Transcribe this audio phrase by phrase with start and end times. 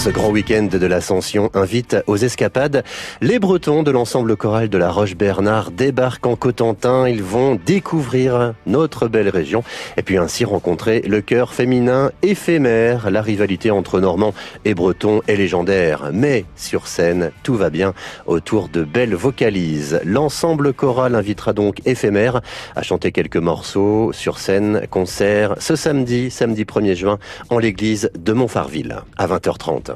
[0.00, 2.84] Ce grand week-end de l'Ascension invite aux escapades.
[3.20, 7.06] Les Bretons de l'ensemble choral de la Roche-Bernard débarquent en Cotentin.
[7.06, 9.62] Ils vont découvrir notre belle région
[9.98, 13.10] et puis ainsi rencontrer le cœur féminin éphémère.
[13.10, 14.32] La rivalité entre Normands
[14.64, 16.08] et Bretons est légendaire.
[16.14, 17.92] Mais sur scène, tout va bien
[18.24, 20.00] autour de belles vocalises.
[20.06, 22.40] L'ensemble choral invitera donc éphémère
[22.74, 27.18] à chanter quelques morceaux sur scène, concert ce samedi, samedi 1er juin,
[27.50, 29.89] en l'église de Montfarville à 20h30.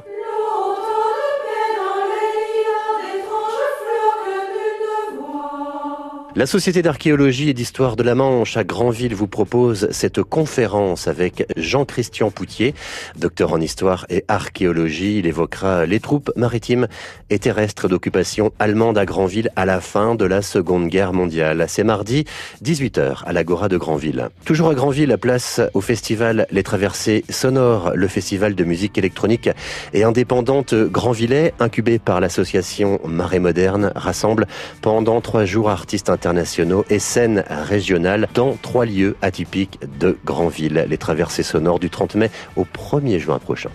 [6.36, 11.46] La Société d'archéologie et d'histoire de la Manche à Granville vous propose cette conférence avec
[11.56, 12.74] Jean-Christian Poutier,
[13.16, 15.18] docteur en histoire et archéologie.
[15.18, 16.88] Il évoquera les troupes maritimes
[17.30, 21.66] et terrestres d'occupation allemande à Granville à la fin de la Seconde Guerre mondiale.
[21.68, 22.24] C'est mardi,
[22.64, 24.28] 18h, à l'Agora de Granville.
[24.44, 29.50] Toujours à Granville, place au festival Les Traversées Sonores, le festival de musique électronique
[29.92, 34.48] et indépendante Granvillais, incubé par l'association Marée Moderne, rassemble
[34.82, 40.86] pendant trois jours artistes internationaux et scènes régionales dans trois lieux atypiques de Granville.
[40.88, 43.68] Les traversées sonores du 30 mai au 1er juin prochain.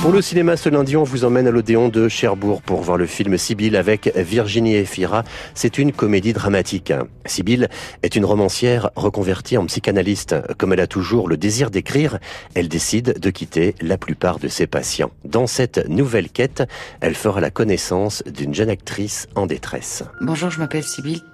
[0.00, 3.06] Pour le cinéma ce lundi, on vous emmène à l'Odéon de Cherbourg pour voir le
[3.06, 5.24] film Sibylle avec Virginie Efira.
[5.54, 6.92] C'est une comédie dramatique.
[7.26, 7.68] Sibylle
[8.04, 10.36] est une romancière reconvertie en psychanalyste.
[10.56, 12.20] Comme elle a toujours le désir d'écrire,
[12.54, 15.10] elle décide de quitter la plupart de ses patients.
[15.24, 16.62] Dans cette nouvelle quête,
[17.00, 20.04] elle fera la connaissance d'une jeune actrice en détresse.
[20.20, 21.24] Bonjour, je m'appelle Sybille.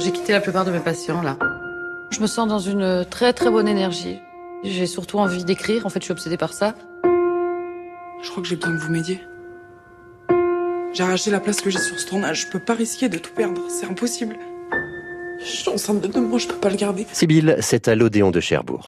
[0.00, 1.38] J'ai quitté la plupart de mes patients là.
[2.10, 4.18] Je me sens dans une très très bonne énergie.
[4.64, 6.74] J'ai surtout envie d'écrire, en fait je suis obsédée par ça.
[8.32, 9.20] Je crois que j'ai besoin que vous m'aidiez.
[10.94, 12.46] J'ai arraché la place que j'ai sur ce tournage.
[12.46, 13.60] Je peux pas risquer de tout perdre.
[13.68, 14.38] C'est impossible.
[15.38, 17.06] Je suis enceinte de deux mois, je peux pas le garder.
[17.12, 18.80] Sibylle, c'est à l'Odéon de Cherbourg.